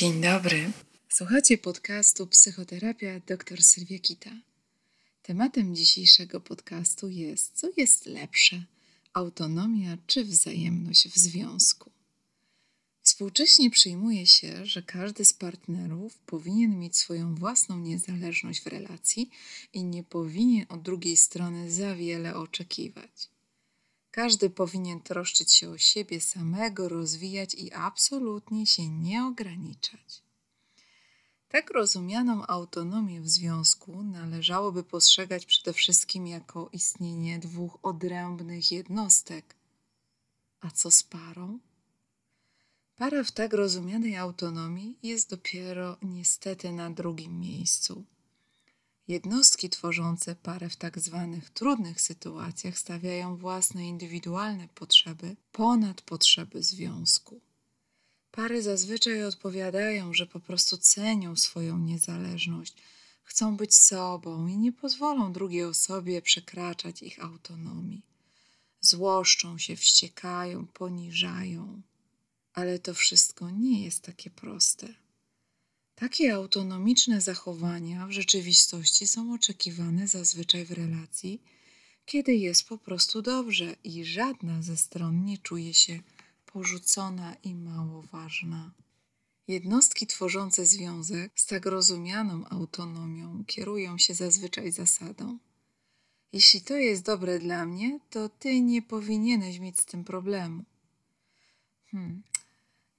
[0.00, 0.72] Dzień dobry.
[1.08, 4.30] Słuchacie podcastu Psychoterapia dr Sylwia Kita.
[5.22, 8.64] Tematem dzisiejszego podcastu jest, co jest lepsze,
[9.12, 11.90] autonomia czy wzajemność w związku.
[13.02, 19.30] Współcześnie przyjmuje się, że każdy z partnerów powinien mieć swoją własną niezależność w relacji
[19.72, 23.28] i nie powinien od drugiej strony za wiele oczekiwać.
[24.10, 30.22] Każdy powinien troszczyć się o siebie samego, rozwijać i absolutnie się nie ograniczać.
[31.48, 39.54] Tak rozumianą autonomię w związku należałoby postrzegać przede wszystkim jako istnienie dwóch odrębnych jednostek.
[40.60, 41.58] A co z parą?
[42.96, 48.04] Para w tak rozumianej autonomii jest dopiero niestety na drugim miejscu.
[49.10, 57.40] Jednostki tworzące parę w tak zwanych trudnych sytuacjach stawiają własne indywidualne potrzeby ponad potrzeby związku.
[58.30, 62.74] Pary zazwyczaj odpowiadają, że po prostu cenią swoją niezależność,
[63.22, 68.02] chcą być sobą i nie pozwolą drugiej osobie przekraczać ich autonomii.
[68.80, 71.82] Złoszczą się, wściekają, poniżają.
[72.54, 74.94] Ale to wszystko nie jest takie proste.
[76.00, 81.42] Takie autonomiczne zachowania w rzeczywistości są oczekiwane zazwyczaj w relacji,
[82.06, 86.00] kiedy jest po prostu dobrze i żadna ze stron nie czuje się
[86.46, 88.70] porzucona i mało ważna.
[89.48, 95.38] Jednostki tworzące związek z tak rozumianą autonomią kierują się zazwyczaj zasadą.
[96.32, 100.64] Jeśli to jest dobre dla mnie, to ty nie powinieneś mieć z tym problemu.
[101.90, 102.22] Hmm,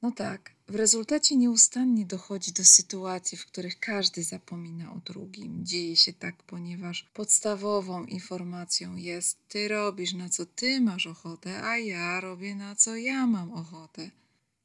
[0.02, 5.66] no tak, w rezultacie nieustannie dochodzi do sytuacji, w których każdy zapomina o drugim.
[5.66, 11.78] Dzieje się tak, ponieważ podstawową informacją jest: ty robisz na co ty masz ochotę, a
[11.78, 14.12] ja robię na co ja mam ochotę.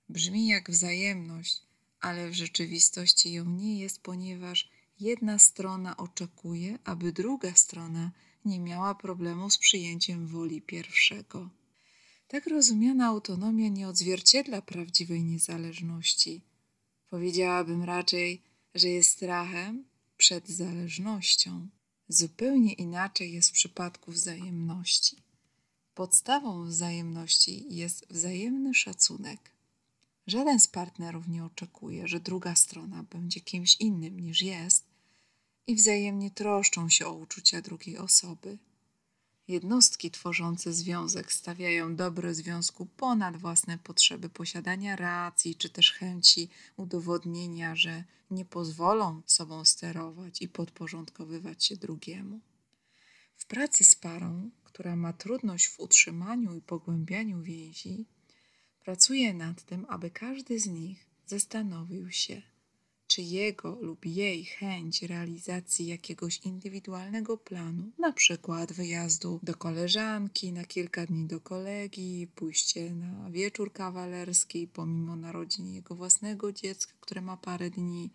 [0.09, 1.63] Brzmi jak wzajemność,
[2.01, 4.71] ale w rzeczywistości ją nie jest, ponieważ
[5.01, 8.11] jedna strona oczekuje, aby druga strona
[8.45, 11.51] nie miała problemu z przyjęciem woli pierwszego.
[12.29, 16.41] Tak rozumiana autonomia nie odzwierciedla prawdziwej niezależności.
[17.11, 18.43] Powiedziałabym raczej,
[18.75, 19.85] że jest strachem
[20.17, 21.69] przed zależnością.
[22.09, 25.17] Zupełnie inaczej jest w przypadku wzajemności.
[25.95, 29.51] Podstawą wzajemności jest wzajemny szacunek.
[30.27, 34.85] Żaden z partnerów nie oczekuje, że druga strona będzie kimś innym niż jest
[35.67, 38.59] i wzajemnie troszczą się o uczucia drugiej osoby.
[39.49, 47.77] Jednostki tworzące związek stawiają dobro związku ponad własne potrzeby posiadania racji, czy też chęci udowodnienia,
[47.77, 52.41] że nie pozwolą sobą sterować i podporządkowywać się drugiemu.
[53.37, 58.07] W pracy z parą, która ma trudność w utrzymaniu i pogłębianiu więzi,
[58.81, 62.43] pracuje nad tym, aby każdy z nich zastanowił się,
[63.06, 70.65] czy jego lub jej chęć realizacji jakiegoś indywidualnego planu, na przykład wyjazdu do koleżanki na
[70.65, 77.37] kilka dni do kolegi, pójście na wieczór kawalerski pomimo narodzin jego własnego dziecka, które ma
[77.37, 78.11] parę dni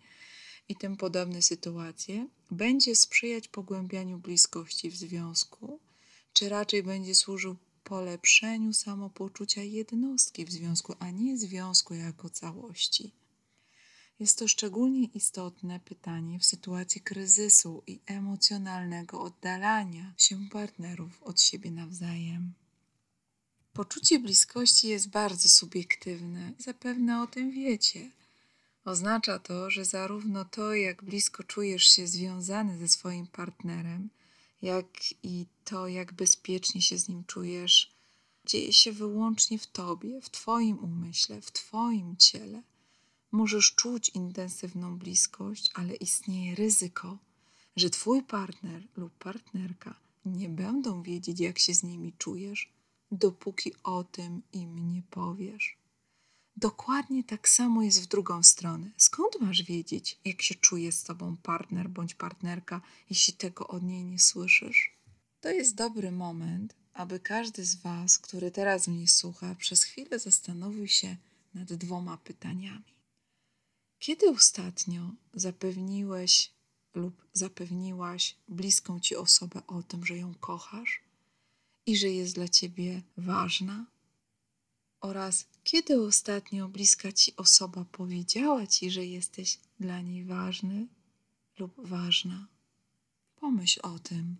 [0.68, 5.80] i tym podobne sytuacje, będzie sprzyjać pogłębianiu bliskości w związku,
[6.32, 13.12] czy raczej będzie służył polepszeniu samopoczucia jednostki w związku, a nie związku jako całości.
[14.22, 21.70] Jest to szczególnie istotne pytanie w sytuacji kryzysu i emocjonalnego oddalania się partnerów od siebie
[21.70, 22.52] nawzajem.
[23.72, 28.10] Poczucie bliskości jest bardzo subiektywne, zapewne o tym wiecie.
[28.84, 34.10] Oznacza to, że zarówno to, jak blisko czujesz się związany ze swoim partnerem,
[34.62, 34.86] jak
[35.22, 37.90] i to, jak bezpiecznie się z nim czujesz,
[38.46, 42.62] dzieje się wyłącznie w tobie, w twoim umyśle, w twoim ciele.
[43.32, 47.18] Możesz czuć intensywną bliskość, ale istnieje ryzyko,
[47.76, 49.94] że twój partner lub partnerka
[50.24, 52.72] nie będą wiedzieć, jak się z nimi czujesz,
[53.12, 55.76] dopóki o tym im nie powiesz.
[56.56, 58.90] Dokładnie tak samo jest w drugą stronę.
[58.96, 62.80] Skąd masz wiedzieć, jak się czuje z tobą partner bądź partnerka,
[63.10, 64.96] jeśli tego od niej nie słyszysz?
[65.40, 70.88] To jest dobry moment, aby każdy z Was, który teraz mnie słucha, przez chwilę zastanowił
[70.88, 71.16] się
[71.54, 72.92] nad dwoma pytaniami.
[74.02, 76.50] Kiedy ostatnio zapewniłeś
[76.94, 81.02] lub zapewniłaś bliską ci osobę o tym, że ją kochasz
[81.86, 83.86] i że jest dla ciebie ważna?
[85.00, 90.86] Oraz kiedy ostatnio bliska ci osoba powiedziała ci, że jesteś dla niej ważny
[91.58, 92.46] lub ważna?
[93.36, 94.36] Pomyśl o tym.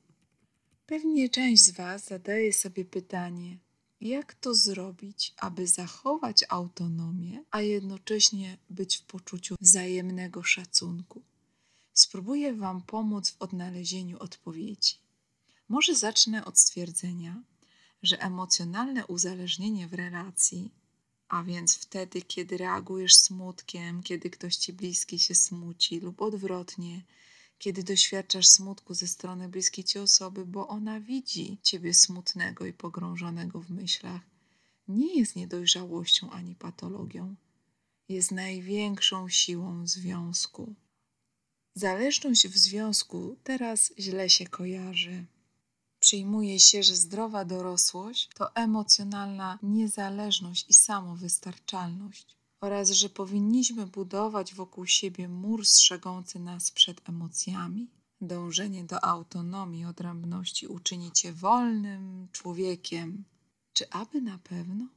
[0.87, 3.59] Pewnie część z Was zadaje sobie pytanie,
[4.03, 11.23] jak to zrobić, aby zachować autonomię, a jednocześnie być w poczuciu wzajemnego szacunku.
[11.93, 14.95] Spróbuję Wam pomóc w odnalezieniu odpowiedzi.
[15.69, 17.43] Może zacznę od stwierdzenia,
[18.03, 20.71] że emocjonalne uzależnienie w relacji,
[21.29, 27.03] a więc wtedy, kiedy reagujesz smutkiem, kiedy ktoś ci bliski się smuci, lub odwrotnie,
[27.63, 33.61] kiedy doświadczasz smutku ze strony bliskiej ci osoby, bo ona widzi ciebie smutnego i pogrążonego
[33.61, 34.21] w myślach,
[34.89, 37.35] nie jest niedojrzałością ani patologią.
[38.09, 40.75] Jest największą siłą związku.
[41.75, 45.25] Zależność w związku teraz źle się kojarzy.
[46.01, 54.87] Przyjmuje się, że zdrowa dorosłość to emocjonalna niezależność i samowystarczalność oraz że powinniśmy budować wokół
[54.87, 57.91] siebie mur strzegący nas przed emocjami.
[58.21, 63.25] Dążenie do autonomii, odrębności uczyni cię wolnym człowiekiem.
[63.73, 64.89] Czy aby na pewno?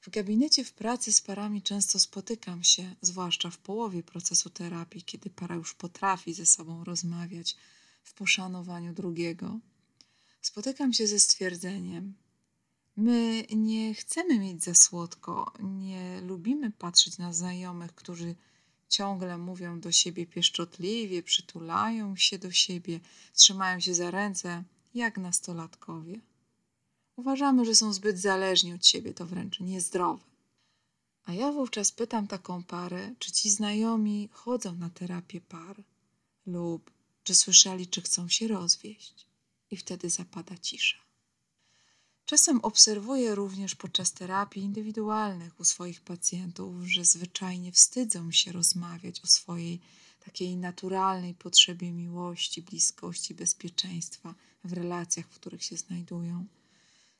[0.00, 5.30] W gabinecie w pracy z parami często spotykam się, zwłaszcza w połowie procesu terapii, kiedy
[5.30, 7.56] para już potrafi ze sobą rozmawiać
[8.02, 9.58] w poszanowaniu drugiego.
[10.40, 12.14] Spotykam się ze stwierdzeniem:
[12.96, 18.34] My nie chcemy mieć za słodko, nie lubimy patrzeć na znajomych, którzy
[18.88, 23.00] ciągle mówią do siebie pieszczotliwie, przytulają się do siebie,
[23.34, 24.64] trzymają się za ręce,
[24.94, 26.20] jak nastolatkowie.
[27.16, 30.24] Uważamy, że są zbyt zależni od siebie, to wręcz niezdrowe.
[31.24, 35.84] A ja wówczas pytam taką parę, czy ci znajomi chodzą na terapię par
[36.46, 36.90] lub
[37.24, 39.26] czy słyszeli, czy chcą się rozwieść.
[39.70, 41.03] I wtedy zapada cisza.
[42.26, 49.26] Czasem obserwuję również podczas terapii indywidualnych u swoich pacjentów, że zwyczajnie wstydzą się rozmawiać o
[49.26, 49.80] swojej
[50.24, 54.34] takiej naturalnej potrzebie miłości, bliskości, bezpieczeństwa
[54.64, 56.46] w relacjach, w których się znajdują.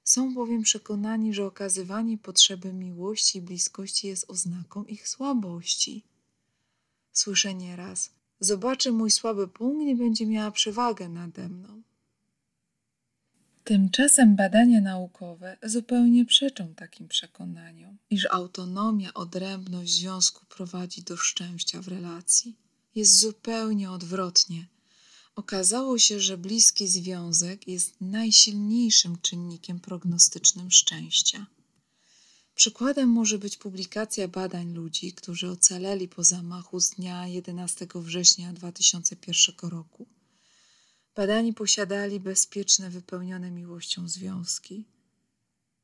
[0.05, 6.05] Są bowiem przekonani, że okazywanie potrzeby miłości i bliskości jest oznaką ich słabości.
[7.13, 8.11] Słyszę nieraz:
[8.41, 11.83] Zobaczy mój słaby punkt i będzie miała przewagę nade mną.
[13.65, 21.89] Tymczasem badania naukowe zupełnie przeczą takim przekonaniom, iż autonomia, odrębność związku prowadzi do szczęścia w
[21.89, 22.57] relacji.
[22.95, 24.67] Jest zupełnie odwrotnie.
[25.37, 31.47] Okazało się, że bliski związek jest najsilniejszym czynnikiem prognostycznym szczęścia.
[32.55, 39.71] Przykładem może być publikacja badań ludzi, którzy ocaleli po zamachu z dnia 11 września 2001
[39.71, 40.07] roku.
[41.17, 44.85] Badani posiadali bezpieczne, wypełnione miłością związki.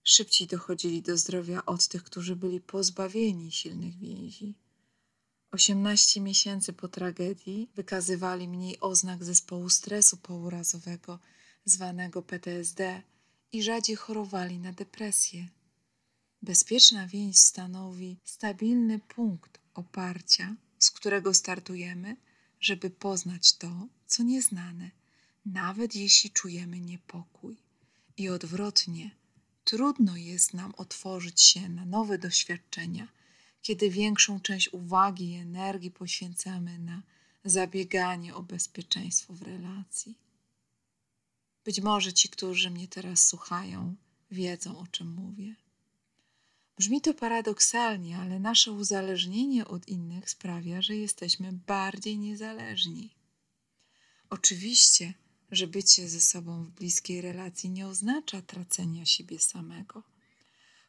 [0.02, 4.54] Szybciej dochodzili do zdrowia od tych, którzy byli pozbawieni silnych więzi.
[5.50, 11.18] 18 miesięcy po tragedii wykazywali mniej oznak zespołu stresu pourazowego,
[11.64, 13.02] zwanego PTSD,
[13.52, 15.48] i rzadziej chorowali na depresję.
[16.42, 22.16] Bezpieczna więź stanowi stabilny punkt oparcia, z którego startujemy,
[22.60, 24.99] żeby poznać to, co nieznane
[25.46, 27.56] nawet jeśli czujemy niepokój.
[28.16, 29.10] I odwrotnie,
[29.64, 33.08] trudno jest nam otworzyć się na nowe doświadczenia,
[33.62, 37.02] kiedy większą część uwagi i energii poświęcamy na
[37.44, 40.18] zabieganie o bezpieczeństwo w relacji.
[41.64, 43.96] Być może ci, którzy mnie teraz słuchają,
[44.30, 45.54] wiedzą o czym mówię.
[46.78, 53.10] Brzmi to paradoksalnie, ale nasze uzależnienie od innych sprawia, że jesteśmy bardziej niezależni.
[54.30, 55.14] Oczywiście,
[55.50, 60.02] że bycie ze sobą w bliskiej relacji nie oznacza tracenia siebie samego.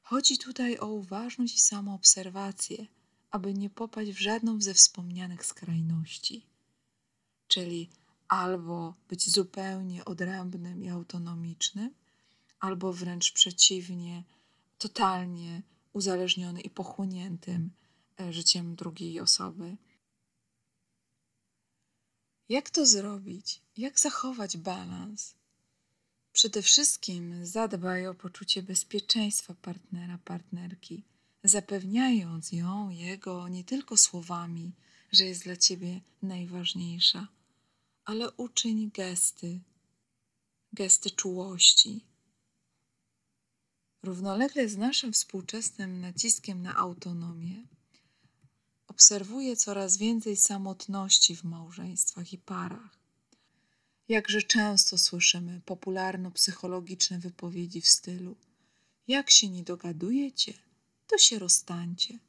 [0.03, 2.87] Chodzi tutaj o uważność i samoobserwację,
[3.31, 6.45] aby nie popaść w żadną ze wspomnianych skrajności.
[7.47, 7.89] Czyli
[8.27, 11.93] albo być zupełnie odrębnym i autonomicznym,
[12.59, 14.23] albo wręcz przeciwnie,
[14.77, 15.61] totalnie
[15.93, 17.71] uzależniony i pochłoniętym
[18.19, 19.77] e, życiem drugiej osoby.
[22.51, 23.61] Jak to zrobić?
[23.77, 25.33] Jak zachować balans?
[26.33, 31.03] Przede wszystkim zadbaj o poczucie bezpieczeństwa partnera, partnerki,
[31.43, 34.71] zapewniając ją, jego nie tylko słowami,
[35.11, 37.27] że jest dla ciebie najważniejsza,
[38.05, 39.59] ale uczyń gesty,
[40.73, 42.05] gesty czułości.
[44.03, 47.63] Równolegle z naszym współczesnym naciskiem na autonomię,
[48.91, 52.97] obserwuję coraz więcej samotności w małżeństwach i parach.
[54.09, 58.35] Jakże często słyszymy popularno-psychologiczne wypowiedzi w stylu:
[59.07, 60.53] Jak się nie dogadujecie,
[61.07, 62.19] to się rozstańcie.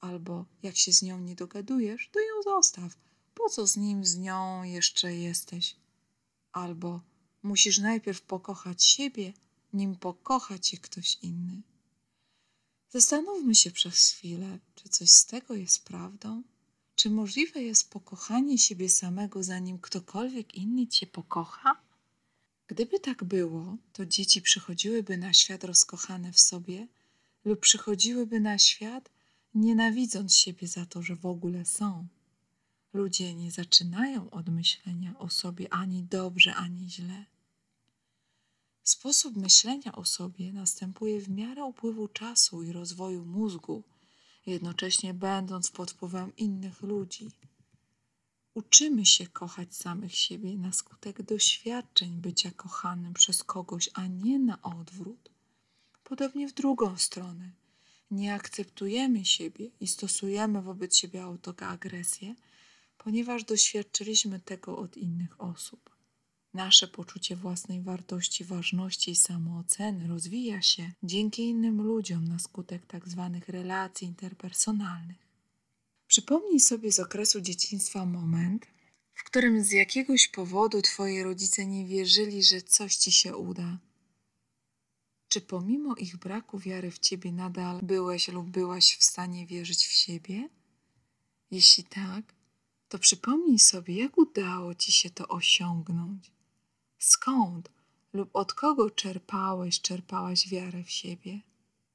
[0.00, 2.96] Albo jak się z nią nie dogadujesz, to ją zostaw.
[3.34, 5.76] Po co z nim, z nią jeszcze jesteś?
[6.52, 7.00] Albo
[7.42, 9.32] musisz najpierw pokochać siebie,
[9.72, 11.62] nim pokocha cię ktoś inny.
[12.92, 16.42] Zastanówmy się przez chwilę, czy coś z tego jest prawdą?
[16.94, 21.80] Czy możliwe jest pokochanie siebie samego, zanim ktokolwiek inny cię pokocha?
[22.66, 26.88] Gdyby tak było, to dzieci przychodziłyby na świat rozkochane w sobie
[27.44, 29.10] lub przychodziłyby na świat
[29.54, 32.06] nienawidząc siebie za to, że w ogóle są.
[32.92, 37.24] Ludzie nie zaczynają od myślenia o sobie ani dobrze, ani źle.
[38.84, 43.82] Sposób myślenia o sobie następuje w miarę upływu czasu i rozwoju mózgu,
[44.46, 47.30] jednocześnie będąc pod wpływem innych ludzi.
[48.54, 54.62] Uczymy się kochać samych siebie na skutek doświadczeń bycia kochanym przez kogoś, a nie na
[54.62, 55.30] odwrót.
[56.04, 57.50] Podobnie w drugą stronę.
[58.10, 62.34] Nie akceptujemy siebie i stosujemy wobec siebie autoagresję,
[62.98, 65.91] ponieważ doświadczyliśmy tego od innych osób.
[66.54, 73.30] Nasze poczucie własnej wartości, ważności i samooceny rozwija się dzięki innym ludziom na skutek tzw.
[73.34, 75.16] Tak relacji interpersonalnych.
[76.06, 78.66] Przypomnij sobie z okresu dzieciństwa moment,
[79.14, 83.78] w którym z jakiegoś powodu twoi rodzice nie wierzyli, że coś ci się uda.
[85.28, 89.92] Czy pomimo ich braku wiary w ciebie nadal byłeś lub byłaś w stanie wierzyć w
[89.92, 90.48] siebie?
[91.50, 92.34] Jeśli tak,
[92.88, 96.30] to przypomnij sobie, jak udało ci się to osiągnąć.
[97.04, 97.70] Skąd
[98.12, 101.40] lub od kogo czerpałeś, czerpałaś wiarę w siebie?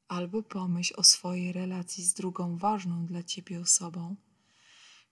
[0.07, 4.15] Albo pomyśl o swojej relacji z drugą ważną dla ciebie osobą.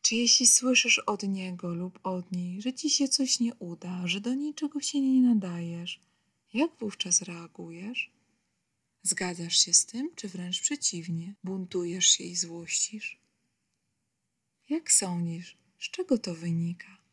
[0.02, 4.22] Czy jeśli słyszysz od niego lub od niej, że ci się coś nie uda, że
[4.22, 6.00] do niczego się nie nadajesz,
[6.54, 8.12] jak wówczas reagujesz?
[9.04, 13.20] Zgadzasz się z tym, czy wręcz przeciwnie, buntujesz się i złościsz?
[14.70, 17.05] Jak sądzisz, z czego to wynika?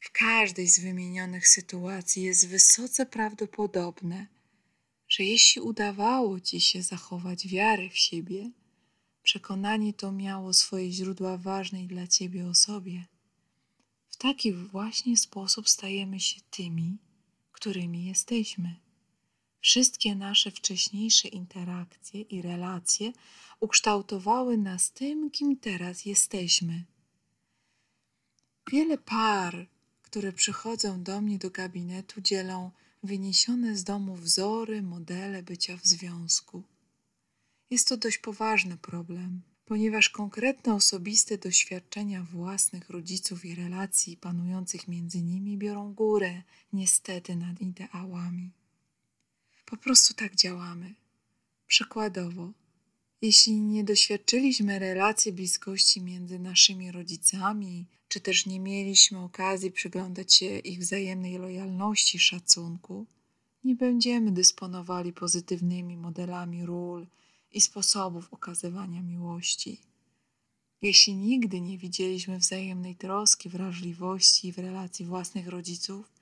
[0.00, 4.26] W każdej z wymienionych sytuacji jest wysoce prawdopodobne,
[5.08, 8.50] że jeśli udawało ci się zachować wiarę w siebie,
[9.22, 13.06] przekonanie to miało swoje źródła ważnej dla ciebie osobie.
[14.08, 16.98] W taki właśnie sposób stajemy się tymi,
[17.52, 18.76] którymi jesteśmy.
[19.60, 23.12] Wszystkie nasze wcześniejsze interakcje i relacje
[23.60, 26.84] ukształtowały nas tym, kim teraz jesteśmy.
[28.72, 29.68] Wiele par,
[30.10, 32.70] które przychodzą do mnie do gabinetu, dzielą
[33.02, 36.62] wyniesione z domu wzory, modele bycia w związku.
[37.70, 45.22] Jest to dość poważny problem, ponieważ konkretne osobiste doświadczenia własnych rodziców i relacji panujących między
[45.22, 48.50] nimi biorą górę, niestety, nad ideałami.
[49.66, 50.94] Po prostu tak działamy.
[51.66, 52.52] Przykładowo,
[53.22, 60.58] jeśli nie doświadczyliśmy relacji bliskości między naszymi rodzicami, czy też nie mieliśmy okazji przyglądać się
[60.58, 63.06] ich wzajemnej lojalności, szacunku,
[63.64, 67.06] nie będziemy dysponowali pozytywnymi modelami ról
[67.52, 69.80] i sposobów okazywania miłości.
[70.82, 76.17] Jeśli nigdy nie widzieliśmy wzajemnej troski, wrażliwości w relacji własnych rodziców,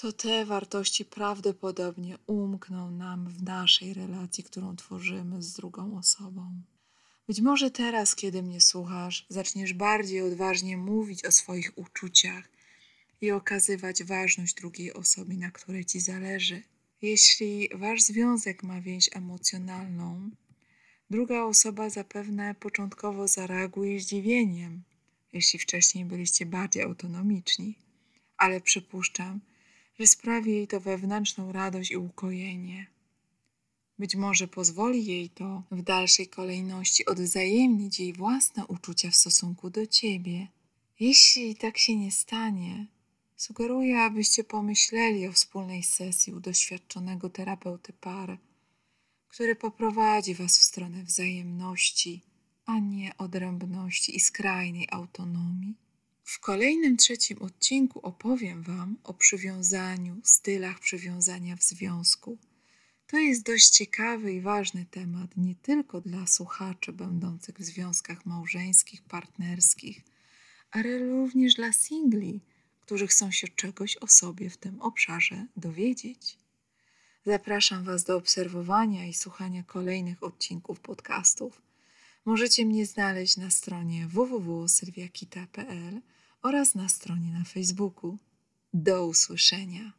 [0.00, 6.62] to te wartości prawdopodobnie umkną nam w naszej relacji, którą tworzymy z drugą osobą.
[7.28, 12.48] Być może teraz, kiedy mnie słuchasz, zaczniesz bardziej odważnie mówić o swoich uczuciach
[13.20, 16.62] i okazywać ważność drugiej osobie, na której ci zależy.
[17.02, 20.30] Jeśli wasz związek ma więź emocjonalną,
[21.10, 24.82] druga osoba zapewne początkowo zareaguje zdziwieniem,
[25.32, 27.78] jeśli wcześniej byliście bardziej autonomiczni,
[28.36, 29.40] ale przypuszczam,
[29.98, 32.86] że sprawi jej to wewnętrzną radość i ukojenie.
[33.98, 39.86] Być może pozwoli jej to w dalszej kolejności odwzajemnić jej własne uczucia w stosunku do
[39.86, 40.48] ciebie.
[41.00, 42.86] Jeśli tak się nie stanie,
[43.36, 48.38] sugeruję, abyście pomyśleli o wspólnej sesji u doświadczonego terapeuty par,
[49.28, 52.22] który poprowadzi was w stronę wzajemności,
[52.66, 55.87] a nie odrębności i skrajnej autonomii.
[56.30, 62.38] W kolejnym trzecim odcinku opowiem Wam o przywiązaniu, stylach przywiązania w związku.
[63.06, 69.02] To jest dość ciekawy i ważny temat nie tylko dla słuchaczy będących w związkach małżeńskich,
[69.02, 70.04] partnerskich,
[70.70, 72.40] ale również dla singli,
[72.80, 76.38] którzy chcą się czegoś o sobie w tym obszarze dowiedzieć.
[77.26, 81.62] Zapraszam Was do obserwowania i słuchania kolejnych odcinków podcastów.
[82.24, 86.00] Możecie mnie znaleźć na stronie www.sylwiakita.pl
[86.42, 88.18] oraz na stronie na Facebooku.
[88.72, 89.97] Do usłyszenia.